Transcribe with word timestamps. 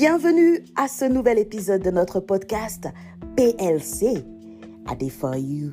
Bienvenue 0.00 0.62
à 0.76 0.86
ce 0.86 1.06
nouvel 1.06 1.40
épisode 1.40 1.82
de 1.82 1.90
notre 1.90 2.20
podcast 2.20 2.86
PLC, 3.34 4.22
Day 4.96 5.08
for 5.08 5.34
You. 5.34 5.72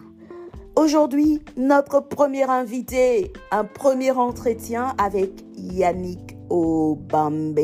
Aujourd'hui, 0.76 1.44
notre 1.58 2.00
premier 2.00 2.42
invité, 2.42 3.32
un 3.52 3.66
premier 3.66 4.10
entretien 4.10 4.96
avec 4.98 5.30
Yannick 5.56 6.36
Obambe. 6.50 7.60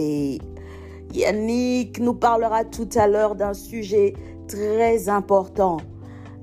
Yannick 1.11 1.99
nous 1.99 2.13
parlera 2.13 2.63
tout 2.63 2.89
à 2.93 3.07
l'heure 3.07 3.33
d'un 3.33 3.55
sujet 3.55 4.13
très 4.47 5.09
important, 5.09 5.77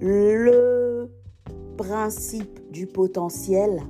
le 0.01 1.13
principe 1.77 2.59
du 2.73 2.89
potentiel, 2.89 3.83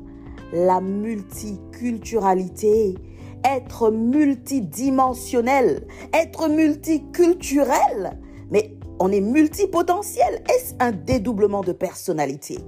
la 0.53 0.83
multiculturalité, 0.83 2.97
être 3.45 3.91
multidimensionnel, 3.91 5.87
être 6.13 6.49
multiculturel. 6.49 8.19
Mais 8.51 8.75
on 8.99 9.13
est 9.13 9.21
multipotentiel. 9.21 10.43
Est-ce 10.49 10.75
un 10.81 10.93
dédoublement 10.93 11.63
de 11.63 11.73
personnalité? 11.73 12.59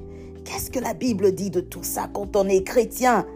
Qu'est-ce 0.45 0.71
que 0.71 0.81
la 0.81 0.95
Bible 0.95 1.33
dit 1.33 1.51
de 1.51 1.61
tout 1.61 1.83
ça 1.83 2.09
quand 2.13 2.37
on 2.37 2.49
est 2.49 2.65
chrétien? 2.65 3.27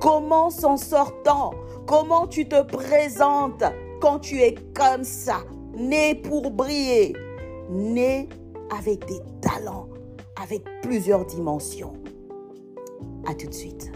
Comment 0.00 0.50
s'en 0.50 0.76
sortant? 0.76 1.52
Comment 1.86 2.26
tu 2.26 2.48
te 2.48 2.62
présentes 2.62 3.64
quand 4.00 4.18
tu 4.18 4.40
es 4.40 4.54
comme 4.74 5.04
ça, 5.04 5.44
né 5.76 6.14
pour 6.14 6.50
briller, 6.50 7.14
né 7.70 8.28
avec 8.76 9.06
des 9.06 9.20
talents, 9.40 9.88
avec 10.42 10.62
plusieurs 10.82 11.24
dimensions 11.26 11.92
À 13.26 13.34
tout 13.34 13.46
de 13.46 13.54
suite. 13.54 13.92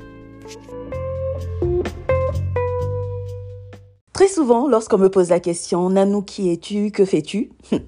Très 4.19 4.27
souvent, 4.27 4.67
lorsqu'on 4.67 4.99
me 4.99 5.11
pose 5.11 5.29
la 5.29 5.39
question, 5.39 5.91
Nanou, 5.91 6.23
qui 6.23 6.51
es-tu? 6.51 6.91
Que 6.91 7.05
fais-tu? 7.05 7.53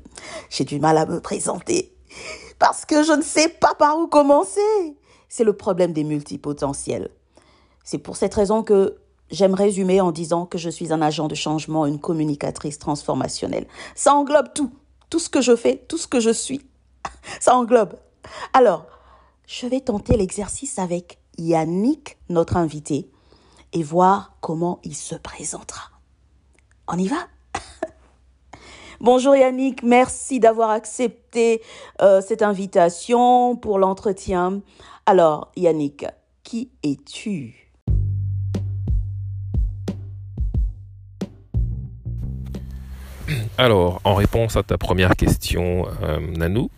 J'ai 0.48 0.62
du 0.62 0.78
mal 0.78 0.97
à 0.97 1.05
me 1.05 1.20
présenter 1.20 1.92
parce 2.61 2.84
que 2.84 3.03
je 3.03 3.11
ne 3.11 3.22
sais 3.22 3.48
pas 3.48 3.75
par 3.75 3.98
où 3.98 4.06
commencer. 4.06 4.61
C'est 5.28 5.42
le 5.42 5.55
problème 5.55 5.92
des 5.92 6.05
multipotentiels. 6.05 7.11
C'est 7.83 7.98
pour 7.98 8.14
cette 8.14 8.33
raison 8.33 8.62
que 8.62 8.98
j'aime 9.33 9.55
résumer 9.55 10.00
en 10.00 10.12
disant 10.12 10.47
que 10.47 10.56
je 10.56 10.70
suis 10.70 10.92
un 10.92 11.03
agent 11.03 11.27
de 11.27 11.34
changement, 11.34 11.84
une 11.84 11.98
communicatrice 11.98 12.78
transformationnelle. 12.78 13.67
Ça 13.97 14.15
englobe 14.15 14.53
tout, 14.55 14.70
tout 15.11 15.19
ce 15.19 15.31
que 15.31 15.41
je 15.41 15.56
fais, 15.56 15.84
tout 15.89 15.98
ce 15.98 16.06
que 16.06 16.20
je 16.20 16.31
suis. 16.31 16.61
Ça 17.41 17.56
englobe. 17.56 17.94
Alors, 18.53 18.87
je 19.48 19.67
vais 19.67 19.81
tenter 19.81 20.17
l'exercice 20.17 20.78
avec 20.78 21.19
Yannick, 21.39 22.19
notre 22.28 22.56
invité, 22.56 23.11
et 23.72 23.83
voir 23.83 24.37
comment 24.41 24.78
il 24.84 24.94
se 24.94 25.17
présentera. 25.17 25.91
On 26.93 26.99
y 26.99 27.07
va? 27.07 27.29
Bonjour 29.01 29.37
Yannick, 29.37 29.85
merci 29.85 30.41
d'avoir 30.41 30.71
accepté 30.71 31.63
euh, 32.03 32.21
cette 32.21 32.43
invitation 32.43 33.55
pour 33.55 33.79
l'entretien. 33.79 34.61
Alors 35.07 35.53
Yannick, 35.57 36.05
qui 36.43 36.73
es-tu? 36.83 37.71
Alors, 43.57 44.01
en 44.03 44.17
réponse 44.17 44.57
à 44.57 44.65
ta 44.65 44.77
première 44.77 45.15
question, 45.15 45.87
euh, 46.03 46.19
Nanou, 46.19 46.71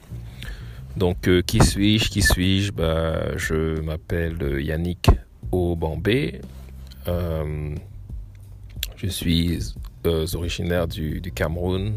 donc 0.99 1.27
euh, 1.27 1.41
qui 1.41 1.65
suis-je 1.65 2.11
Qui 2.11 2.21
suis-je? 2.21 2.71
Bah, 2.71 3.39
Je 3.39 3.81
m'appelle 3.81 4.61
Yannick 4.61 5.09
Obambé. 5.53 6.43
je 7.07 9.07
suis 9.07 9.73
originaire 10.05 10.89
du 10.89 11.21
Cameroun, 11.35 11.95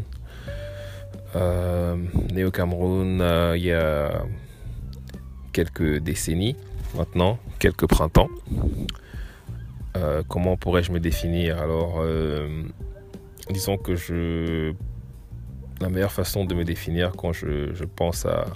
euh, 1.36 1.96
né 2.32 2.44
au 2.44 2.50
Cameroun 2.50 3.20
euh, 3.20 3.56
il 3.56 3.64
y 3.64 3.72
a 3.72 4.22
quelques 5.52 5.98
décennies 5.98 6.56
maintenant, 6.96 7.38
quelques 7.58 7.86
printemps. 7.86 8.28
Euh, 9.96 10.22
comment 10.28 10.56
pourrais-je 10.56 10.92
me 10.92 11.00
définir? 11.00 11.58
Alors, 11.58 12.02
disons 13.50 13.76
que 13.76 13.96
je. 13.96 14.72
La 15.80 15.90
meilleure 15.90 16.12
façon 16.12 16.46
de 16.46 16.54
me 16.54 16.64
définir 16.64 17.12
quand 17.12 17.34
je, 17.34 17.84
pense 17.84 18.24
à, 18.24 18.46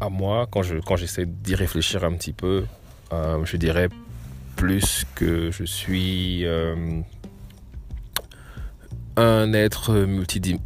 à, 0.00 0.08
moi, 0.08 0.48
quand 0.50 0.62
je 0.62 0.78
quand 0.78 0.96
j'essaie 0.96 1.26
d'y 1.26 1.54
réfléchir 1.54 2.02
un 2.02 2.12
petit 2.14 2.32
peu, 2.32 2.64
je 3.12 3.56
dirais 3.56 3.88
plus 4.56 5.04
que 5.14 5.50
je 5.50 5.64
suis 5.64 6.44
un 9.16 9.52
être 9.52 10.06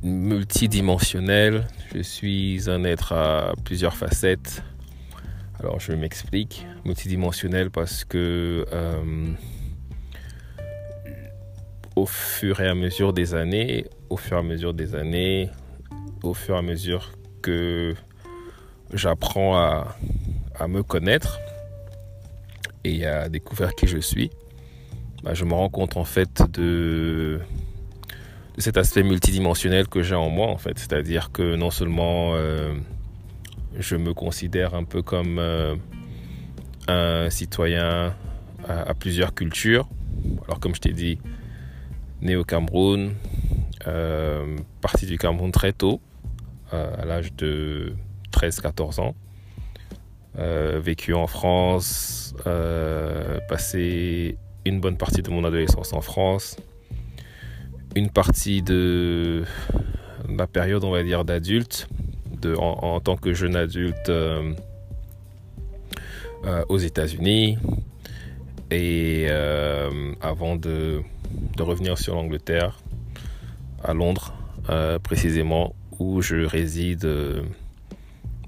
multidimensionnel. 0.02 1.66
Je 1.94 2.00
suis 2.02 2.68
un 2.68 2.84
être 2.84 3.12
à 3.12 3.52
plusieurs 3.64 3.96
facettes. 3.96 4.62
Alors 5.60 5.78
je 5.80 5.92
m'explique. 5.92 6.66
Multidimensionnel 6.84 7.70
parce 7.70 8.04
que 8.04 8.66
euh, 8.72 9.32
au 11.96 12.06
fur 12.06 12.60
et 12.60 12.68
à 12.68 12.74
mesure 12.74 13.12
des 13.12 13.34
années, 13.34 13.84
au 14.08 14.16
fur 14.16 14.36
et 14.36 14.40
à 14.40 14.42
mesure 14.42 14.74
des 14.74 14.94
années, 14.94 15.50
au 16.22 16.34
fur 16.34 16.54
et 16.56 16.58
à 16.58 16.62
mesure 16.62 17.12
que 17.42 17.94
j'apprends 18.92 19.58
à, 19.58 19.96
me 20.68 20.82
connaître 20.82 21.38
et 22.84 23.06
à 23.06 23.28
découvrir 23.28 23.74
qui 23.74 23.86
je 23.86 23.98
suis, 23.98 24.30
bah, 25.22 25.34
je 25.34 25.44
me 25.44 25.52
rends 25.52 25.68
compte 25.68 25.96
en 25.96 26.04
fait 26.04 26.42
de 26.50 27.40
cet 28.58 28.76
aspect 28.76 29.02
multidimensionnel 29.02 29.88
que 29.88 30.02
j'ai 30.02 30.14
en 30.14 30.30
moi 30.30 30.48
en 30.48 30.56
fait. 30.56 30.78
C'est-à-dire 30.78 31.30
que 31.32 31.56
non 31.56 31.70
seulement 31.70 32.32
euh, 32.34 32.74
je 33.78 33.96
me 33.96 34.14
considère 34.14 34.74
un 34.74 34.84
peu 34.84 35.02
comme 35.02 35.38
euh, 35.38 35.76
un 36.88 37.30
citoyen 37.30 38.14
à, 38.68 38.94
plusieurs 38.94 39.34
cultures. 39.34 39.88
Alors 40.44 40.60
comme 40.60 40.74
je 40.74 40.80
t'ai 40.80 40.92
dit, 40.92 41.18
né 42.20 42.36
au 42.36 42.44
Cameroun, 42.44 43.14
euh, 43.86 44.56
parti 44.80 45.06
du 45.06 45.18
Cameroun 45.18 45.50
très 45.52 45.72
tôt, 45.72 46.00
à 46.72 47.04
l'âge 47.04 47.32
de 47.34 47.94
13-14 48.32 49.00
ans. 49.00 49.16
Vécu 50.36 51.14
en 51.14 51.26
France, 51.26 52.34
passé 53.48 54.38
une 54.64 54.80
bonne 54.80 54.96
partie 54.96 55.22
de 55.22 55.30
mon 55.30 55.44
adolescence 55.44 55.92
en 55.92 56.00
France, 56.00 56.56
une 57.96 58.10
partie 58.10 58.62
de 58.62 59.44
ma 60.28 60.46
période, 60.46 60.84
on 60.84 60.90
va 60.90 61.02
dire, 61.02 61.24
d'adulte, 61.24 61.88
en, 62.56 63.00
tant 63.00 63.16
que 63.16 63.34
jeune 63.34 63.56
adulte 63.56 64.08
euh, 64.08 64.54
euh, 66.44 66.64
aux 66.68 66.78
États-Unis. 66.78 67.58
Et 68.70 69.26
euh, 69.28 70.12
avant 70.20 70.56
de, 70.56 71.02
revenir 71.58 71.98
sur 71.98 72.14
l'Angleterre, 72.14 72.80
à 73.84 73.92
Londres 73.92 74.34
précisément, 75.02 75.74
où 75.98 76.22
je 76.22 76.44
réside 76.44 77.06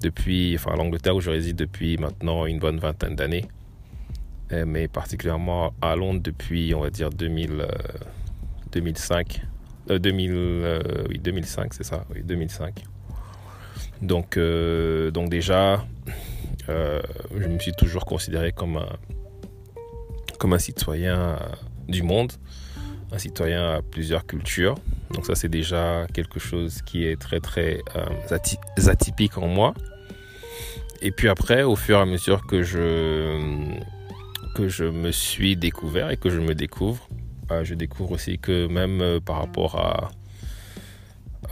depuis, 0.03 0.55
enfin 0.57 0.77
l'Angleterre 0.77 1.17
où 1.17 1.21
je 1.21 1.31
réside 1.31 1.57
depuis 1.57 1.97
maintenant 1.97 2.47
une 2.47 2.59
bonne 2.59 2.79
vingtaine 2.79 3.17
d'années, 3.17 3.47
mais 4.67 4.87
particulièrement 4.87 5.73
à 5.81 5.97
Londres 5.97 6.21
depuis, 6.23 6.75
on 6.75 6.81
va 6.81 6.91
dire, 6.91 7.11
2000. 7.11 7.67
2005. 8.73 9.43
2000, 9.89 10.31
euh, 10.33 10.81
oui, 11.09 11.19
2005, 11.19 11.75
c'est 11.75 11.85
ça, 11.85 12.05
oui, 12.15 12.23
2005. 12.23 12.85
Donc, 14.01 14.37
euh, 14.37 15.11
donc 15.11 15.29
déjà, 15.29 15.85
euh, 16.69 17.01
je 17.37 17.47
me 17.47 17.59
suis 17.59 17.73
toujours 17.73 18.05
considéré 18.05 18.53
comme 18.53 18.77
un, 18.77 18.89
comme 20.39 20.53
un 20.53 20.59
citoyen 20.59 21.39
du 21.89 22.03
monde, 22.03 22.33
un 23.10 23.19
citoyen 23.19 23.75
à 23.75 23.83
plusieurs 23.83 24.27
cultures. 24.27 24.77
Donc 25.14 25.26
ça, 25.26 25.34
c'est 25.34 25.48
déjà 25.48 26.06
quelque 26.12 26.41
chose 26.41 26.82
qui 26.82 27.04
est 27.04 27.20
très, 27.20 27.41
très 27.41 27.80
atypique 28.86 29.38
en 29.38 29.47
moi. 29.47 29.74
Et 31.03 31.10
puis 31.10 31.28
après, 31.28 31.64
au 31.64 31.76
fur 31.76 31.98
et 31.98 32.00
à 32.00 32.04
mesure 32.04 32.47
que 32.47 32.62
je, 32.62 33.76
que 34.54 34.68
je 34.68 34.84
me 34.84 35.10
suis 35.10 35.56
découvert 35.56 36.10
et 36.10 36.16
que 36.16 36.30
je 36.30 36.38
me 36.38 36.54
découvre, 36.54 37.09
euh, 37.50 37.64
je 37.64 37.74
découvre 37.74 38.12
aussi 38.12 38.38
que 38.38 38.66
même 38.68 39.00
euh, 39.00 39.20
par 39.20 39.38
rapport 39.38 39.76
à, 39.76 40.10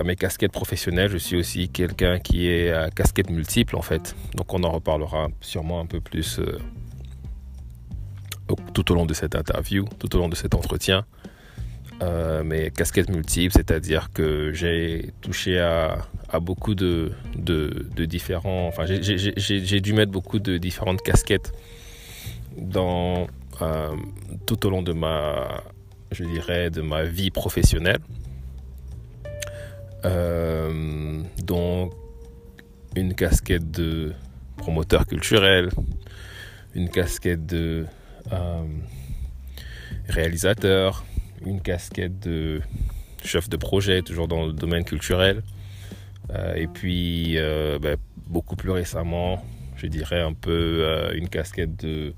mes 0.05 0.17
casquettes 0.17 0.53
professionnelles, 0.53 1.11
je 1.11 1.19
suis 1.19 1.37
aussi 1.37 1.69
quelqu'un 1.69 2.21
qui 2.21 2.47
est 2.47 2.71
à 2.71 2.91
casquette 2.91 3.29
multiple 3.29 3.77
en 3.77 3.83
fait. 3.83 4.15
Donc 4.35 4.55
on 4.55 4.63
en 4.63 4.71
reparlera 4.71 5.29
sûrement 5.41 5.81
un 5.81 5.85
peu 5.85 6.01
plus 6.01 6.39
euh, 6.39 6.59
tout 8.73 8.93
au 8.93 8.95
long 8.95 9.05
de 9.05 9.13
cette 9.13 9.35
interview, 9.35 9.85
tout 9.99 10.15
au 10.17 10.19
long 10.19 10.29
de 10.29 10.37
cet 10.37 10.55
entretien. 10.55 11.05
Mais 12.45 12.71
casquettes 12.71 13.11
multiples, 13.11 13.53
c'est-à-dire 13.55 14.11
que 14.13 14.53
j'ai 14.53 15.13
touché 15.21 15.59
à, 15.59 15.99
beaucoup 16.41 16.75
de, 16.75 17.13
différents... 18.07 18.69
Enfin, 18.69 18.85
j'ai 18.87 19.81
dû 19.81 19.93
mettre 19.93 20.13
beaucoup 20.13 20.39
de 20.39 20.59
différentes 20.59 21.03
casquettes 21.03 21.53
dans, 22.57 23.27
tout 24.47 24.67
au 24.67 24.71
long 24.71 24.83
de 24.83 24.93
ma 24.93 25.63
je 26.13 26.25
dirais, 26.25 26.71
de 26.71 26.81
ma 26.81 27.05
vie 27.05 27.31
professionnelle. 27.31 28.01
Euh, 30.05 31.23
donc, 31.45 31.93
une 32.97 33.15
casquette 33.15 33.71
de 33.71 34.13
promoteur 34.57 35.07
culturel, 35.07 35.71
une 36.75 36.89
casquette 36.89 37.47
de 37.47 37.87
euh, 38.33 38.63
réalisateur, 40.09 41.05
une 41.45 41.61
casquette 41.61 42.21
de 42.21 42.61
chef 43.25 43.49
de 43.49 43.57
projet, 43.57 44.03
toujours 44.03 44.29
dans 44.29 44.47
le 44.47 44.53
domaine 44.53 44.85
culturel. 44.85 45.43
Euh, 46.31 46.55
et 46.55 46.67
puis, 46.67 47.37
ben, 47.81 47.97
beaucoup 48.29 48.57
plus 48.57 48.71
récemment, 48.71 49.45
je 49.77 49.87
dirais 49.87 50.21
un 50.21 50.33
peu 50.33 51.11
une 51.15 51.29
casquette 51.29 51.77
de 51.85 52.15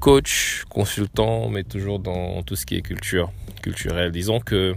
coach, 0.00 0.64
consultant, 0.68 1.48
mais 1.50 1.62
toujours 1.62 1.98
dans 1.98 2.42
tout 2.42 2.56
ce 2.56 2.66
qui 2.66 2.76
est 2.76 2.82
culture, 2.82 3.30
culturel. 3.62 4.10
Disons 4.10 4.40
que 4.40 4.74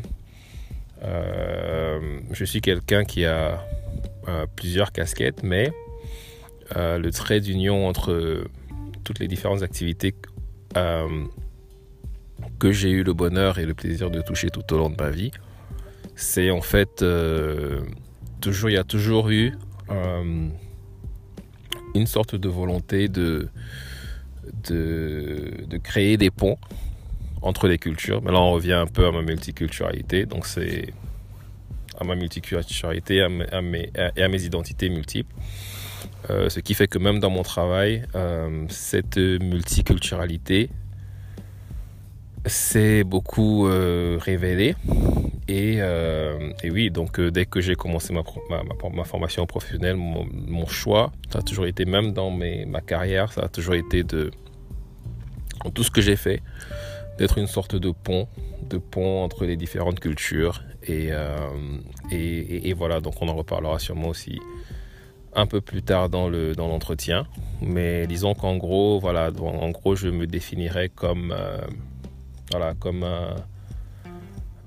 euh, 1.03 2.19
je 2.31 2.45
suis 2.45 2.61
quelqu'un 2.61 3.03
qui 3.03 3.25
a 3.25 3.65
euh, 4.27 4.45
plusieurs 4.55 4.91
casquettes, 4.91 5.43
mais 5.43 5.71
euh, 6.75 6.97
le 6.97 7.11
trait 7.11 7.39
d'union 7.39 7.87
entre 7.87 8.43
toutes 9.03 9.19
les 9.19 9.27
différentes 9.27 9.63
activités 9.63 10.15
que 12.63 12.71
j'ai 12.71 12.91
eu 12.91 13.03
le 13.03 13.11
bonheur 13.11 13.59
et 13.59 13.65
le 13.65 13.73
plaisir 13.73 14.09
de 14.09 14.21
toucher 14.21 14.49
tout 14.49 14.73
au 14.73 14.77
long 14.77 14.89
de 14.89 14.95
ma 14.95 15.09
vie, 15.09 15.31
c'est 16.15 16.49
en 16.49 16.61
fait 16.61 17.03
toujours, 18.39 18.69
il 18.69 18.73
y 18.73 18.77
a 18.77 18.85
toujours 18.85 19.29
eu 19.29 19.51
une 21.93 22.07
sorte 22.07 22.35
de 22.35 22.47
volonté 22.47 23.09
de 23.09 23.49
de, 24.69 25.77
créer 25.83 26.15
des 26.15 26.31
ponts 26.31 26.57
entre 27.41 27.67
les 27.67 27.77
cultures. 27.77 28.21
Mais 28.21 28.31
là, 28.31 28.39
on 28.39 28.51
revient 28.51 28.79
un 28.85 28.87
peu 28.87 29.05
à 29.07 29.11
ma 29.11 29.21
multiculturalité. 29.21 30.25
Donc, 30.25 30.45
c'est 30.45 30.93
à 31.99 32.05
ma 32.05 32.15
multiculturalité 32.15 33.17
et 33.17 34.23
à 34.23 34.27
mes 34.29 34.43
identités 34.45 34.87
multiples. 34.87 35.35
Euh, 36.29 36.47
ce 36.47 36.61
qui 36.61 36.75
fait 36.75 36.87
que 36.87 36.97
même 36.97 37.19
dans 37.19 37.29
mon 37.29 37.43
travail, 37.43 38.05
euh, 38.15 38.65
cette 38.69 39.17
multiculturalité 39.17 40.69
s'est 42.45 43.03
beaucoup 43.03 43.67
euh, 43.67 44.17
révélée. 44.19 44.75
Et, 45.47 45.81
oui, 46.63 46.89
donc 46.89 47.19
dès 47.19 47.45
que 47.45 47.61
j'ai 47.61 47.75
commencé 47.75 48.13
ma, 48.13 48.23
ma, 48.93 49.03
formation 49.03 49.45
professionnelle, 49.45 49.97
mon, 49.97 50.65
choix, 50.65 51.11
ça 51.29 51.39
a 51.39 51.41
toujours 51.41 51.65
été, 51.65 51.85
même 51.85 52.13
dans 52.13 52.31
ma 52.31 52.81
carrière, 52.81 53.31
ça 53.33 53.41
a 53.41 53.47
toujours 53.49 53.75
été 53.75 54.03
de, 54.03 54.31
tout 55.73 55.83
ce 55.83 55.91
que 55.91 56.01
j'ai 56.01 56.15
fait, 56.15 56.41
d'être 57.17 57.37
une 57.37 57.47
sorte 57.47 57.75
de 57.75 57.91
pont, 57.91 58.27
de 58.69 58.77
pont 58.77 59.23
entre 59.23 59.45
les 59.45 59.55
différentes 59.55 59.99
cultures. 59.99 60.63
Euh, 60.89 61.49
et, 62.11 62.69
et, 62.69 62.73
voilà, 62.73 62.99
donc 62.99 63.21
on 63.21 63.27
en 63.27 63.35
reparlera 63.35 63.79
sûrement 63.79 64.09
aussi 64.09 64.39
un 65.35 65.45
peu 65.45 65.61
plus 65.61 65.81
tard 65.81 66.09
dans 66.09 66.29
le 66.29 66.55
dans 66.55 66.67
l'entretien. 66.67 67.25
Mais 67.61 68.07
disons 68.07 68.33
qu'en 68.33 68.57
gros, 68.57 68.99
voilà, 68.99 69.31
en 69.39 69.69
gros, 69.71 69.95
je 69.95 70.09
me 70.09 70.27
définirais 70.27 70.89
comme 70.89 71.33
euh, 71.35 71.57
voilà, 72.53 72.75
comme 72.75 73.03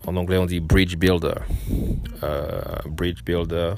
en 0.07 0.17
anglais 0.17 0.39
on 0.39 0.47
dit 0.47 0.59
bridge 0.59 0.97
builder, 0.97 1.35
euh, 2.25 2.61
bridge 2.89 3.23
builder 3.25 3.75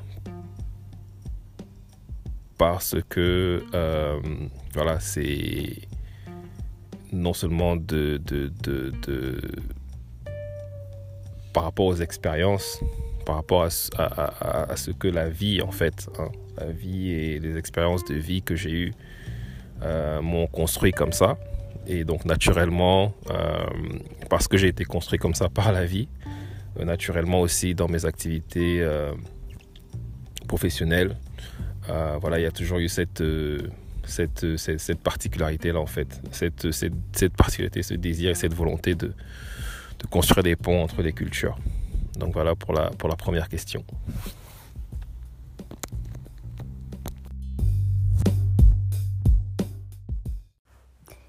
parce 2.57 2.97
que 3.11 3.63
voilà, 4.73 4.99
c'est 4.99 5.77
non 7.13 7.35
seulement 7.35 7.77
de, 7.77 8.19
de, 8.25 8.51
de, 8.63 9.41
par 11.53 11.65
rapport 11.65 11.87
aux 11.87 11.97
expériences, 11.97 12.81
par 13.27 13.37
rapport 13.37 13.65
à, 13.97 14.71
à, 14.71 14.77
ce 14.77 14.91
que 14.91 15.09
la 15.09 15.29
vie, 15.29 15.61
en 15.61 15.71
fait, 15.71 16.09
hein, 16.19 16.31
la 16.57 16.73
vie 16.73 17.11
et 17.11 17.39
les 17.39 17.59
expériences 17.59 18.05
de 18.07 18.15
vie 18.15 18.43
que 18.43 18.57
j'ai 18.57 18.71
eues 18.71 18.95
euh, 19.83 20.21
m'ont 20.21 20.47
construit 20.47 20.93
comme 20.93 21.13
ça. 21.13 21.39
Et 21.89 22.05
donc, 22.05 22.25
naturellement, 22.25 23.15
euh, 23.31 23.67
parce 24.31 24.47
que 24.47 24.57
j'ai 24.57 24.69
été 24.69 24.85
construit 24.85 25.19
comme 25.19 25.35
ça 25.35 25.49
par 25.59 25.73
la 25.73 25.85
vie, 25.85 26.09
euh, 26.79 26.85
naturellement 26.85 27.41
aussi 27.41 27.75
dans 27.75 27.89
mes 27.89 28.05
activités 28.05 28.87
professionnelles, 30.47 31.17
voilà, 32.21 32.39
il 32.39 32.43
y 32.43 32.47
a 32.47 32.51
toujours 32.51 32.79
eu 32.79 32.89
cette 32.89 33.23
cette, 34.05 34.57
cette, 34.57 35.01
particularité-là, 35.01 35.79
en 35.81 35.87
fait. 35.87 36.21
Cette, 36.31 36.71
cette, 36.73 36.95
cette, 37.13 37.35
particularité, 37.35 37.83
ce 37.83 37.95
désir 37.95 38.31
et 38.31 38.35
cette 38.35 38.55
volonté 38.55 38.95
de, 38.95 39.09
de 39.09 40.07
construire 40.11 40.43
des 40.43 40.57
ponts 40.57 40.83
entre 40.83 41.03
les 41.03 41.13
cultures. 41.13 41.59
Donc 42.19 42.33
voilà 42.35 42.55
pour 42.55 42.73
la, 42.73 42.91
pour 42.91 43.09
la 43.09 43.17
première 43.17 43.49
question. 43.49 43.85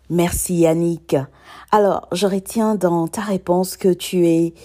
Merci 0.10 0.56
Yannick. 0.56 1.16
Alors, 1.72 2.08
je 2.12 2.26
retiens 2.26 2.74
dans 2.74 3.08
ta 3.08 3.22
réponse 3.22 3.78
que 3.78 3.94
tu 3.94 4.28
es 4.28 4.56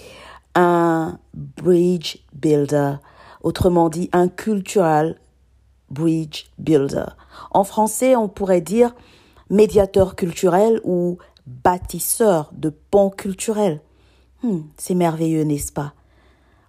un 0.55 1.19
bridge 1.35 2.17
builder, 2.33 2.95
autrement 3.43 3.89
dit 3.89 4.09
un 4.11 4.27
cultural 4.27 5.19
bridge 5.91 6.45
builder. 6.57 7.05
En 7.51 7.63
français, 7.63 8.15
on 8.15 8.27
pourrait 8.27 8.61
dire 8.61 8.95
médiateur 9.51 10.15
culturel 10.15 10.81
ou 10.83 11.19
bâtisseur 11.45 12.49
de 12.53 12.69
ponts 12.69 13.11
culturels. 13.11 13.81
Hmm, 14.41 14.61
c'est 14.77 14.95
merveilleux, 14.95 15.43
n'est-ce 15.43 15.71
pas? 15.71 15.93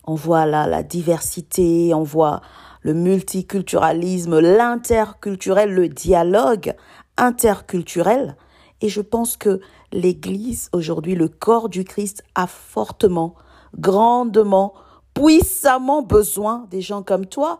On 0.04 0.14
voit 0.14 0.44
là 0.44 0.66
la 0.66 0.82
diversité, 0.82 1.94
on 1.94 2.02
voit 2.02 2.42
le 2.82 2.92
multiculturalisme, 2.92 4.38
l'interculturel, 4.38 5.72
le 5.72 5.88
dialogue 5.88 6.74
interculturel. 7.16 8.36
Et 8.80 8.88
je 8.88 9.00
pense 9.00 9.36
que 9.36 9.60
l'Église, 9.92 10.68
aujourd'hui, 10.72 11.14
le 11.14 11.28
corps 11.28 11.68
du 11.68 11.84
Christ, 11.84 12.22
a 12.34 12.46
fortement, 12.46 13.34
grandement, 13.78 14.74
puissamment 15.14 16.02
besoin 16.02 16.66
des 16.70 16.80
gens 16.80 17.02
comme 17.02 17.26
toi 17.26 17.58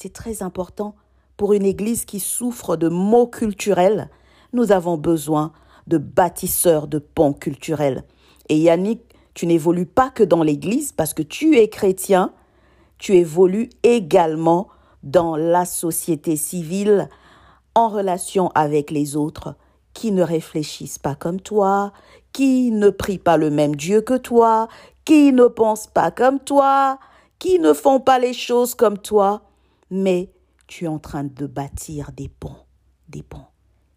c'est 0.00 0.14
très 0.14 0.42
important 0.42 0.94
pour 1.36 1.52
une 1.52 1.66
Église 1.66 2.06
qui 2.06 2.20
souffre 2.20 2.76
de 2.76 2.88
maux 2.88 3.26
culturels. 3.26 4.08
Nous 4.54 4.72
avons 4.72 4.96
besoin 4.96 5.52
de 5.88 5.98
bâtisseurs 5.98 6.88
de 6.88 6.98
ponts 6.98 7.34
culturels. 7.34 8.04
Et 8.48 8.56
Yannick, 8.56 9.02
tu 9.34 9.46
n'évolues 9.46 9.84
pas 9.84 10.08
que 10.08 10.22
dans 10.22 10.42
l'Église 10.42 10.92
parce 10.92 11.12
que 11.12 11.22
tu 11.22 11.58
es 11.58 11.68
chrétien, 11.68 12.32
tu 12.96 13.14
évolues 13.14 13.68
également 13.82 14.68
dans 15.02 15.36
la 15.36 15.66
société 15.66 16.36
civile 16.36 17.10
en 17.74 17.88
relation 17.88 18.50
avec 18.54 18.90
les 18.90 19.16
autres 19.16 19.54
qui 19.94 20.12
ne 20.12 20.22
réfléchissent 20.22 20.98
pas 20.98 21.14
comme 21.14 21.40
toi, 21.40 21.92
qui 22.32 22.70
ne 22.70 22.90
prient 22.90 23.18
pas 23.18 23.36
le 23.36 23.50
même 23.50 23.76
Dieu 23.76 24.00
que 24.00 24.16
toi, 24.16 24.68
qui 25.04 25.32
ne 25.32 25.46
pensent 25.46 25.88
pas 25.88 26.10
comme 26.10 26.40
toi, 26.40 26.98
qui 27.38 27.58
ne 27.58 27.72
font 27.72 28.00
pas 28.00 28.18
les 28.18 28.32
choses 28.32 28.74
comme 28.74 28.98
toi 28.98 29.42
mais 29.90 30.30
tu 30.66 30.84
es 30.84 30.88
en 30.88 30.98
train 30.98 31.24
de 31.24 31.46
bâtir 31.46 32.12
des 32.12 32.28
ponts, 32.28 32.64
des 33.08 33.22
ponts 33.22 33.46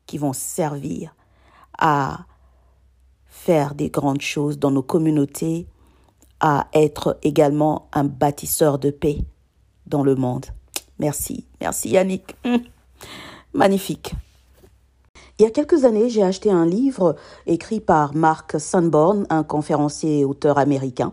qui 0.07 0.17
vont 0.17 0.33
servir 0.33 1.15
à 1.77 2.25
faire 3.27 3.75
des 3.75 3.89
grandes 3.89 4.21
choses 4.21 4.59
dans 4.59 4.71
nos 4.71 4.83
communautés, 4.83 5.67
à 6.39 6.67
être 6.73 7.17
également 7.21 7.89
un 7.93 8.03
bâtisseur 8.03 8.79
de 8.79 8.89
paix 8.89 9.19
dans 9.85 10.03
le 10.03 10.15
monde. 10.15 10.47
Merci, 10.99 11.47
merci 11.61 11.89
Yannick. 11.89 12.35
Hum. 12.43 12.61
Magnifique. 13.53 14.13
Il 15.39 15.41
y 15.41 15.47
a 15.47 15.49
quelques 15.49 15.83
années, 15.83 16.09
j'ai 16.09 16.21
acheté 16.21 16.51
un 16.51 16.63
livre 16.63 17.15
écrit 17.47 17.79
par 17.79 18.13
Mark 18.13 18.59
Sanborn, 18.59 19.25
un 19.31 19.41
conférencier 19.41 20.19
et 20.19 20.25
auteur 20.25 20.59
américain. 20.59 21.11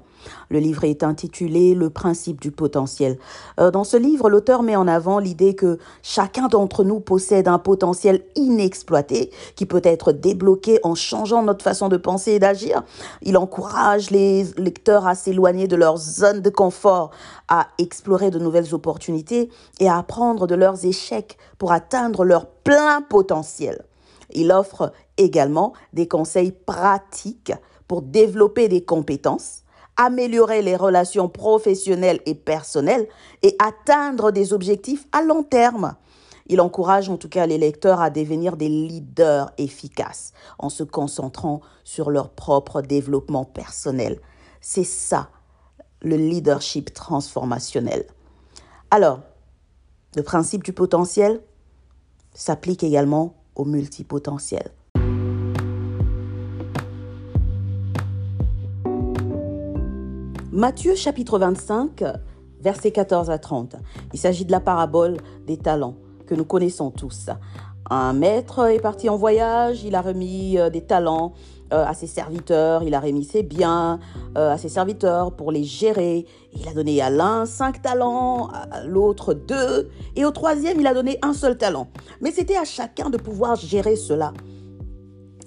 Le 0.50 0.58
livre 0.58 0.84
est 0.84 1.02
intitulé 1.02 1.74
Le 1.74 1.88
principe 1.88 2.38
du 2.38 2.50
potentiel. 2.50 3.18
Euh, 3.58 3.70
dans 3.70 3.82
ce 3.82 3.96
livre, 3.96 4.28
l'auteur 4.28 4.62
met 4.62 4.76
en 4.76 4.86
avant 4.86 5.20
l'idée 5.20 5.54
que 5.54 5.78
chacun 6.02 6.48
d'entre 6.48 6.84
nous 6.84 7.00
possède 7.00 7.48
un 7.48 7.58
potentiel 7.58 8.22
inexploité 8.36 9.30
qui 9.56 9.64
peut 9.64 9.80
être 9.84 10.12
débloqué 10.12 10.80
en 10.82 10.94
changeant 10.94 11.42
notre 11.42 11.64
façon 11.64 11.88
de 11.88 11.96
penser 11.96 12.32
et 12.32 12.38
d'agir. 12.38 12.82
Il 13.22 13.38
encourage 13.38 14.10
les 14.10 14.44
lecteurs 14.58 15.06
à 15.06 15.14
s'éloigner 15.14 15.66
de 15.66 15.76
leur 15.76 15.96
zone 15.96 16.42
de 16.42 16.50
confort, 16.50 17.10
à 17.48 17.68
explorer 17.78 18.30
de 18.30 18.38
nouvelles 18.38 18.74
opportunités 18.74 19.48
et 19.78 19.88
à 19.88 19.96
apprendre 19.96 20.46
de 20.46 20.56
leurs 20.56 20.84
échecs 20.84 21.38
pour 21.56 21.72
atteindre 21.72 22.22
leur 22.22 22.50
plein 22.50 23.00
potentiel. 23.00 23.86
Il 24.32 24.52
offre 24.52 24.92
également 25.16 25.72
des 25.92 26.08
conseils 26.08 26.52
pratiques 26.52 27.52
pour 27.88 28.02
développer 28.02 28.68
des 28.68 28.84
compétences, 28.84 29.64
améliorer 29.96 30.62
les 30.62 30.76
relations 30.76 31.28
professionnelles 31.28 32.20
et 32.26 32.34
personnelles 32.34 33.08
et 33.42 33.56
atteindre 33.58 34.30
des 34.30 34.52
objectifs 34.52 35.06
à 35.12 35.22
long 35.22 35.42
terme. 35.42 35.96
Il 36.46 36.60
encourage 36.60 37.08
en 37.08 37.16
tout 37.16 37.28
cas 37.28 37.46
les 37.46 37.58
lecteurs 37.58 38.00
à 38.00 38.10
devenir 38.10 38.56
des 38.56 38.68
leaders 38.68 39.52
efficaces 39.58 40.32
en 40.58 40.68
se 40.68 40.82
concentrant 40.82 41.60
sur 41.84 42.10
leur 42.10 42.30
propre 42.30 42.82
développement 42.82 43.44
personnel. 43.44 44.20
C'est 44.60 44.84
ça, 44.84 45.28
le 46.02 46.16
leadership 46.16 46.92
transformationnel. 46.92 48.04
Alors, 48.90 49.20
le 50.16 50.22
principe 50.22 50.64
du 50.64 50.72
potentiel 50.72 51.40
s'applique 52.34 52.82
également 52.82 53.39
multipotentiel. 53.64 54.70
Matthieu 60.52 60.94
chapitre 60.96 61.38
25, 61.38 62.02
versets 62.60 62.90
14 62.90 63.30
à 63.30 63.38
30. 63.38 63.76
Il 64.12 64.18
s'agit 64.18 64.44
de 64.44 64.50
la 64.50 64.60
parabole 64.60 65.16
des 65.46 65.56
talents 65.56 65.94
que 66.26 66.34
nous 66.34 66.44
connaissons 66.44 66.90
tous. 66.90 67.30
Un 67.92 68.12
maître 68.12 68.68
est 68.68 68.78
parti 68.78 69.08
en 69.08 69.16
voyage, 69.16 69.82
il 69.82 69.96
a 69.96 70.00
remis 70.00 70.56
euh, 70.56 70.70
des 70.70 70.80
talents 70.80 71.32
euh, 71.72 71.84
à 71.84 71.92
ses 71.92 72.06
serviteurs, 72.06 72.84
il 72.84 72.94
a 72.94 73.00
remis 73.00 73.24
ses 73.24 73.42
biens 73.42 73.98
euh, 74.38 74.52
à 74.52 74.58
ses 74.58 74.68
serviteurs 74.68 75.34
pour 75.34 75.50
les 75.50 75.64
gérer. 75.64 76.24
Il 76.52 76.68
a 76.68 76.72
donné 76.72 77.02
à 77.02 77.10
l'un 77.10 77.46
cinq 77.46 77.82
talents, 77.82 78.48
à 78.70 78.84
l'autre 78.84 79.34
deux, 79.34 79.90
et 80.14 80.24
au 80.24 80.30
troisième, 80.30 80.78
il 80.78 80.86
a 80.86 80.94
donné 80.94 81.18
un 81.22 81.32
seul 81.32 81.58
talent. 81.58 81.88
Mais 82.20 82.30
c'était 82.30 82.56
à 82.56 82.64
chacun 82.64 83.10
de 83.10 83.16
pouvoir 83.16 83.56
gérer 83.56 83.96
cela. 83.96 84.32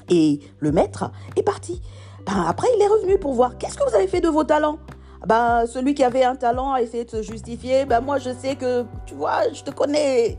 Et 0.10 0.42
le 0.60 0.74
maître 0.74 1.12
est 1.38 1.44
parti. 1.44 1.82
Ben, 2.26 2.44
après, 2.46 2.68
il 2.76 2.82
est 2.82 2.88
revenu 2.88 3.18
pour 3.18 3.34
voir 3.34 3.58
qu'est-ce 3.58 3.78
que 3.78 3.90
vous 3.90 3.96
avez 3.96 4.08
fait 4.08 4.22
de 4.22 4.28
vos 4.28 4.44
talents? 4.44 4.80
Ben, 5.26 5.66
celui 5.66 5.94
qui 5.94 6.04
avait 6.04 6.26
un 6.26 6.36
talent 6.36 6.74
a 6.74 6.82
essayé 6.82 7.06
de 7.06 7.10
se 7.10 7.22
justifier. 7.22 7.86
Ben, 7.86 8.02
moi, 8.02 8.18
je 8.18 8.32
sais 8.34 8.58
que, 8.58 8.84
tu 9.06 9.14
vois, 9.14 9.50
je 9.54 9.64
te 9.64 9.72
connais 9.72 10.38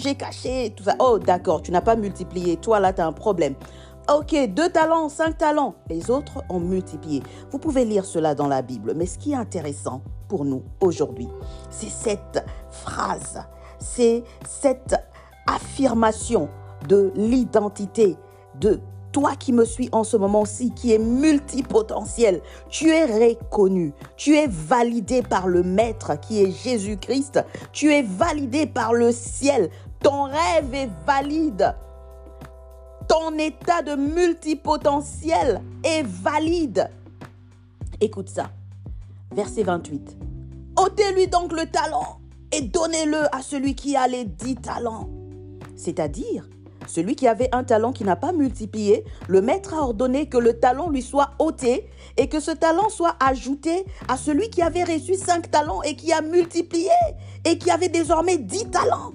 j'ai 0.00 0.14
caché 0.14 0.72
tout 0.76 0.84
ça. 0.84 0.96
Oh, 0.98 1.18
d'accord, 1.18 1.62
tu 1.62 1.70
n'as 1.70 1.80
pas 1.80 1.96
multiplié. 1.96 2.56
Toi, 2.56 2.80
là, 2.80 2.92
tu 2.92 3.00
as 3.00 3.06
un 3.06 3.12
problème. 3.12 3.54
Ok, 4.14 4.36
deux 4.50 4.68
talents, 4.68 5.08
cinq 5.08 5.38
talents. 5.38 5.74
Les 5.88 6.10
autres 6.10 6.44
ont 6.48 6.60
multiplié. 6.60 7.22
Vous 7.50 7.58
pouvez 7.58 7.84
lire 7.84 8.04
cela 8.04 8.34
dans 8.34 8.46
la 8.46 8.62
Bible. 8.62 8.94
Mais 8.94 9.06
ce 9.06 9.18
qui 9.18 9.32
est 9.32 9.36
intéressant 9.36 10.02
pour 10.28 10.44
nous 10.44 10.62
aujourd'hui, 10.80 11.28
c'est 11.70 11.90
cette 11.90 12.44
phrase, 12.70 13.42
c'est 13.78 14.22
cette 14.48 14.94
affirmation 15.46 16.48
de 16.88 17.12
l'identité 17.16 18.16
de 18.60 18.80
toi 19.16 19.34
qui 19.34 19.54
me 19.54 19.64
suis 19.64 19.88
en 19.92 20.04
ce 20.04 20.18
moment-ci, 20.18 20.72
qui 20.72 20.92
est 20.92 20.98
multipotentiel, 20.98 22.42
tu 22.68 22.90
es 22.90 23.06
reconnu, 23.06 23.94
tu 24.16 24.36
es 24.36 24.46
validé 24.46 25.22
par 25.22 25.48
le 25.48 25.62
Maître 25.62 26.20
qui 26.20 26.42
est 26.42 26.50
Jésus-Christ, 26.50 27.42
tu 27.72 27.94
es 27.94 28.02
validé 28.02 28.66
par 28.66 28.92
le 28.92 29.12
ciel, 29.12 29.70
ton 30.02 30.24
rêve 30.24 30.74
est 30.74 30.90
valide. 31.06 31.74
Ton 33.08 33.38
état 33.38 33.82
de 33.82 33.94
multipotentiel 33.94 35.60
est 35.84 36.02
valide. 36.02 36.90
Écoute 38.00 38.28
ça. 38.28 38.50
Verset 39.32 39.64
28. 39.64 40.16
ôtez-lui 40.76 41.26
donc 41.28 41.52
le 41.52 41.66
talent 41.66 42.20
et 42.52 42.60
donnez-le 42.62 43.34
à 43.34 43.42
celui 43.42 43.74
qui 43.74 43.96
a 43.96 44.06
les 44.06 44.24
dix 44.24 44.56
talents. 44.56 45.08
C'est-à-dire, 45.74 46.48
celui 46.86 47.16
qui 47.16 47.26
avait 47.26 47.48
un 47.52 47.64
talent 47.64 47.92
qui 47.92 48.04
n'a 48.04 48.16
pas 48.16 48.32
multiplié, 48.32 49.04
le 49.28 49.42
maître 49.42 49.74
a 49.74 49.82
ordonné 49.82 50.28
que 50.28 50.38
le 50.38 50.58
talent 50.58 50.88
lui 50.88 51.02
soit 51.02 51.30
ôté 51.38 51.90
et 52.16 52.28
que 52.28 52.40
ce 52.40 52.52
talent 52.52 52.88
soit 52.88 53.16
ajouté 53.20 53.84
à 54.08 54.16
celui 54.16 54.48
qui 54.50 54.62
avait 54.62 54.84
reçu 54.84 55.14
cinq 55.14 55.50
talents 55.50 55.82
et 55.82 55.96
qui 55.96 56.12
a 56.12 56.22
multiplié 56.22 56.90
et 57.44 57.58
qui 57.58 57.70
avait 57.70 57.88
désormais 57.88 58.38
dix 58.38 58.70
talents. 58.70 59.12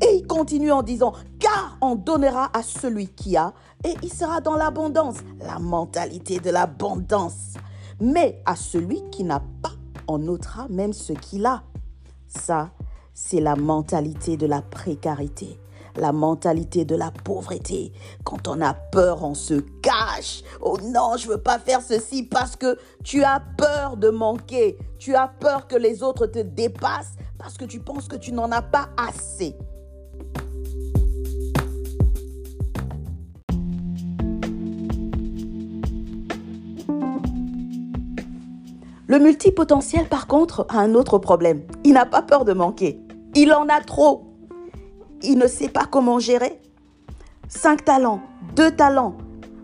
Et 0.00 0.16
il 0.16 0.26
continue 0.26 0.72
en 0.72 0.82
disant, 0.82 1.12
car 1.38 1.76
on 1.80 1.94
donnera 1.94 2.50
à 2.56 2.62
celui 2.62 3.08
qui 3.08 3.36
a, 3.36 3.52
et 3.84 3.94
il 4.02 4.12
sera 4.12 4.40
dans 4.40 4.56
l'abondance, 4.56 5.16
la 5.40 5.58
mentalité 5.58 6.38
de 6.38 6.50
l'abondance. 6.50 7.54
Mais 8.00 8.42
à 8.46 8.56
celui 8.56 9.02
qui 9.10 9.24
n'a 9.24 9.42
pas, 9.62 9.72
on 10.08 10.26
ôtera 10.28 10.68
même 10.68 10.92
ce 10.92 11.12
qu'il 11.12 11.46
a. 11.46 11.62
Ça, 12.26 12.70
c'est 13.14 13.40
la 13.40 13.56
mentalité 13.56 14.36
de 14.36 14.46
la 14.46 14.62
précarité 14.62 15.58
la 15.96 16.12
mentalité 16.12 16.84
de 16.84 16.94
la 16.94 17.10
pauvreté. 17.10 17.92
Quand 18.24 18.48
on 18.48 18.60
a 18.60 18.74
peur, 18.74 19.24
on 19.24 19.34
se 19.34 19.54
cache. 19.82 20.42
Oh 20.60 20.76
non, 20.82 21.16
je 21.16 21.28
veux 21.28 21.40
pas 21.40 21.58
faire 21.58 21.82
ceci 21.82 22.22
parce 22.22 22.56
que 22.56 22.78
tu 23.04 23.22
as 23.22 23.42
peur 23.56 23.96
de 23.96 24.08
manquer. 24.10 24.78
Tu 24.98 25.14
as 25.14 25.28
peur 25.28 25.66
que 25.66 25.76
les 25.76 26.02
autres 26.02 26.26
te 26.26 26.38
dépassent 26.38 27.16
parce 27.38 27.56
que 27.56 27.64
tu 27.64 27.80
penses 27.80 28.08
que 28.08 28.16
tu 28.16 28.32
n'en 28.32 28.50
as 28.52 28.62
pas 28.62 28.90
assez. 28.96 29.56
Le 39.10 39.18
multipotentiel, 39.18 40.06
par 40.06 40.28
contre, 40.28 40.66
a 40.68 40.78
un 40.78 40.94
autre 40.94 41.18
problème. 41.18 41.62
Il 41.82 41.94
n'a 41.94 42.06
pas 42.06 42.22
peur 42.22 42.44
de 42.44 42.52
manquer. 42.52 43.00
Il 43.34 43.52
en 43.52 43.66
a 43.66 43.80
trop. 43.80 44.22
Il 45.24 45.36
ne 45.36 45.48
sait 45.48 45.68
pas 45.68 45.84
comment 45.84 46.20
gérer. 46.20 46.60
Cinq 47.48 47.84
talents, 47.84 48.20
deux 48.54 48.70
talents. 48.70 49.16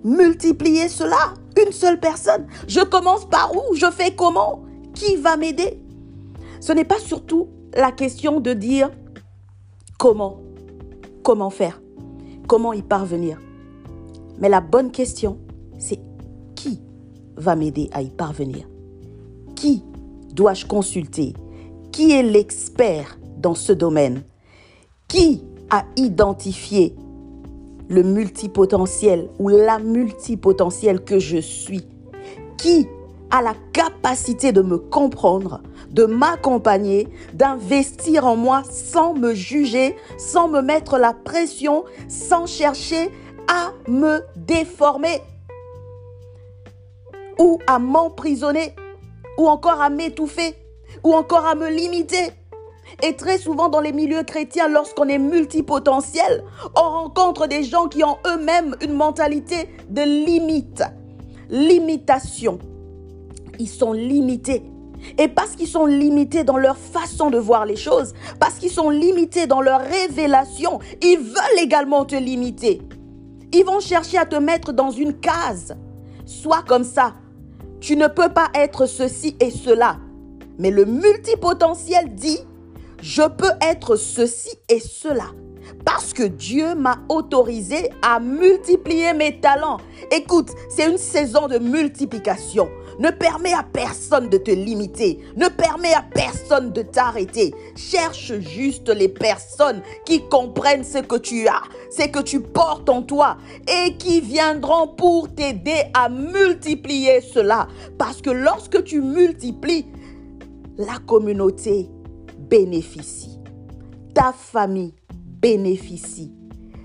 Multiplier 0.02 0.88
cela, 0.88 1.34
une 1.64 1.70
seule 1.70 2.00
personne. 2.00 2.48
Je 2.66 2.80
commence 2.80 3.24
par 3.24 3.52
où? 3.54 3.72
Je 3.76 3.88
fais 3.88 4.16
comment? 4.16 4.64
Qui 4.94 5.14
va 5.14 5.36
m'aider? 5.36 5.80
Ce 6.58 6.72
n'est 6.72 6.84
pas 6.84 6.98
surtout 6.98 7.46
la 7.76 7.92
question 7.92 8.40
de 8.40 8.52
dire 8.52 8.90
comment. 9.96 10.40
Comment 11.22 11.50
faire? 11.50 11.80
Comment 12.48 12.72
y 12.72 12.82
parvenir? 12.82 13.40
Mais 14.40 14.48
la 14.48 14.60
bonne 14.60 14.90
question, 14.90 15.38
c'est 15.78 16.00
qui 16.56 16.80
va 17.36 17.54
m'aider 17.54 17.88
à 17.92 18.02
y 18.02 18.10
parvenir? 18.10 18.66
Qui 19.56 19.82
dois-je 20.32 20.66
consulter? 20.66 21.34
Qui 21.90 22.12
est 22.12 22.22
l'expert 22.22 23.18
dans 23.38 23.54
ce 23.54 23.72
domaine? 23.72 24.22
Qui 25.08 25.42
a 25.70 25.84
identifié 25.96 26.94
le 27.88 28.02
multipotentiel 28.02 29.28
ou 29.38 29.48
la 29.48 29.78
multipotentielle 29.78 31.02
que 31.02 31.18
je 31.18 31.38
suis? 31.38 31.88
Qui 32.58 32.86
a 33.30 33.42
la 33.42 33.54
capacité 33.72 34.52
de 34.52 34.62
me 34.62 34.78
comprendre, 34.78 35.62
de 35.90 36.04
m'accompagner, 36.04 37.08
d'investir 37.32 38.26
en 38.26 38.36
moi 38.36 38.62
sans 38.70 39.14
me 39.14 39.34
juger, 39.34 39.96
sans 40.18 40.48
me 40.48 40.60
mettre 40.60 40.98
la 40.98 41.12
pression, 41.12 41.84
sans 42.08 42.46
chercher 42.46 43.10
à 43.48 43.72
me 43.88 44.20
déformer 44.36 45.22
ou 47.38 47.58
à 47.66 47.78
m'emprisonner? 47.78 48.74
Ou 49.38 49.46
encore 49.48 49.80
à 49.80 49.90
m'étouffer, 49.90 50.54
ou 51.04 51.14
encore 51.14 51.46
à 51.46 51.54
me 51.54 51.68
limiter. 51.68 52.30
Et 53.02 53.14
très 53.14 53.38
souvent 53.38 53.68
dans 53.68 53.80
les 53.80 53.92
milieux 53.92 54.22
chrétiens, 54.22 54.68
lorsqu'on 54.68 55.08
est 55.08 55.18
multipotentiel, 55.18 56.44
on 56.76 56.88
rencontre 56.88 57.46
des 57.46 57.62
gens 57.62 57.88
qui 57.88 58.04
ont 58.04 58.16
eux-mêmes 58.26 58.76
une 58.80 58.94
mentalité 58.94 59.68
de 59.90 60.02
limite, 60.02 60.82
limitation. 61.50 62.58
Ils 63.58 63.68
sont 63.68 63.92
limités. 63.92 64.62
Et 65.18 65.28
parce 65.28 65.56
qu'ils 65.56 65.68
sont 65.68 65.86
limités 65.86 66.42
dans 66.42 66.56
leur 66.56 66.76
façon 66.76 67.30
de 67.30 67.38
voir 67.38 67.66
les 67.66 67.76
choses, 67.76 68.14
parce 68.40 68.54
qu'ils 68.54 68.70
sont 68.70 68.90
limités 68.90 69.46
dans 69.46 69.60
leur 69.60 69.80
révélation, 69.80 70.78
ils 71.02 71.18
veulent 71.18 71.58
également 71.62 72.04
te 72.04 72.16
limiter. 72.16 72.80
Ils 73.52 73.64
vont 73.64 73.80
chercher 73.80 74.18
à 74.18 74.26
te 74.26 74.36
mettre 74.36 74.72
dans 74.72 74.90
une 74.90 75.14
case. 75.14 75.76
Sois 76.24 76.62
comme 76.66 76.84
ça, 76.84 77.14
tu 77.86 77.96
ne 77.96 78.08
peux 78.08 78.30
pas 78.30 78.48
être 78.52 78.86
ceci 78.86 79.36
et 79.38 79.52
cela. 79.52 79.98
Mais 80.58 80.72
le 80.72 80.86
multipotentiel 80.86 82.16
dit, 82.16 82.40
je 83.00 83.22
peux 83.22 83.52
être 83.62 83.94
ceci 83.94 84.50
et 84.68 84.80
cela. 84.80 85.26
Parce 85.84 86.12
que 86.12 86.24
Dieu 86.24 86.74
m'a 86.74 86.98
autorisé 87.08 87.90
à 88.02 88.18
multiplier 88.18 89.14
mes 89.14 89.40
talents. 89.40 89.76
Écoute, 90.10 90.48
c'est 90.68 90.90
une 90.90 90.98
saison 90.98 91.46
de 91.46 91.58
multiplication. 91.58 92.68
Ne 92.98 93.10
permets 93.10 93.52
à 93.52 93.62
personne 93.62 94.28
de 94.28 94.38
te 94.38 94.50
limiter. 94.50 95.20
Ne 95.36 95.48
permets 95.48 95.92
à 95.92 96.02
personne 96.02 96.72
de 96.72 96.82
t'arrêter. 96.82 97.54
Cherche 97.76 98.32
juste 98.40 98.88
les 98.88 99.08
personnes 99.08 99.82
qui 100.04 100.26
comprennent 100.28 100.84
ce 100.84 100.98
que 100.98 101.16
tu 101.16 101.46
as, 101.46 101.62
ce 101.90 102.06
que 102.06 102.22
tu 102.22 102.40
portes 102.40 102.88
en 102.88 103.02
toi 103.02 103.36
et 103.68 103.96
qui 103.96 104.20
viendront 104.20 104.88
pour 104.88 105.34
t'aider 105.34 105.84
à 105.94 106.08
multiplier 106.08 107.20
cela. 107.20 107.68
Parce 107.98 108.22
que 108.22 108.30
lorsque 108.30 108.82
tu 108.84 109.00
multiplies, 109.02 109.86
la 110.78 110.98
communauté 111.06 111.88
bénéficie. 112.38 113.38
Ta 114.14 114.32
famille 114.32 114.94
bénéficie. 115.40 116.32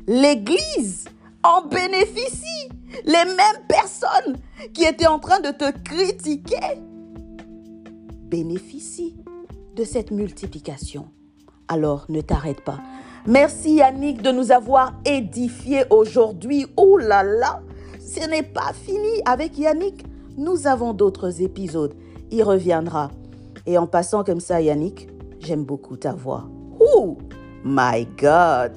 L'Église 0.08 1.06
en 1.44 1.68
bénéficie. 1.68 2.70
Les 3.06 3.26
mêmes 3.26 3.66
personnes 3.68 4.38
qui 4.74 4.84
étaient 4.84 5.08
en 5.08 5.20
train 5.20 5.40
de 5.40 5.50
te 5.50 5.72
critiquer 5.84 6.82
bénéficient 8.26 9.16
de 9.76 9.84
cette 9.84 10.12
multiplication. 10.12 11.08
Alors 11.68 12.06
ne 12.10 12.22
t'arrête 12.22 12.62
pas. 12.62 12.80
Merci 13.28 13.76
Yannick 13.76 14.22
de 14.22 14.32
nous 14.32 14.52
avoir 14.52 14.94
édifiés 15.06 15.84
aujourd'hui. 15.90 16.66
Oh 16.76 16.98
là 16.98 17.24
là, 17.24 17.62
ce 18.00 18.28
n'est 18.28 18.44
pas 18.44 18.74
fini 18.74 19.22
avec 19.26 19.58
Yannick. 19.58 20.06
Nous 20.38 20.68
avons 20.68 20.94
d'autres 20.94 21.42
épisodes. 21.42 21.94
Il 22.32 22.44
reviendra. 22.44 23.12
Et 23.66 23.78
en 23.78 23.86
passant 23.86 24.24
comme 24.24 24.40
ça, 24.40 24.62
Yannick, 24.62 25.08
j'aime 25.40 25.64
beaucoup 25.66 25.98
ta 25.98 26.14
voix. 26.14 26.50
Oh 26.80 27.18
my 27.64 28.08
God. 28.20 28.74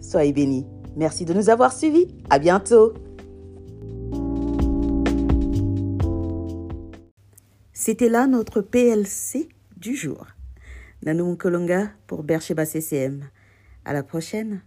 Soyez 0.00 0.32
bénis. 0.32 0.66
Merci 0.96 1.24
de 1.24 1.34
nous 1.34 1.50
avoir 1.50 1.72
suivis. 1.72 2.08
À 2.30 2.38
bientôt. 2.38 2.94
C'était 7.86 8.08
là 8.08 8.26
notre 8.26 8.62
PLC 8.62 9.48
du 9.76 9.94
jour. 9.94 10.26
Nanou 11.04 11.36
Kolonga 11.36 11.92
pour 12.08 12.24
Bercheba 12.24 12.66
CCM. 12.66 13.30
À 13.84 13.92
la 13.92 14.02
prochaine. 14.02 14.60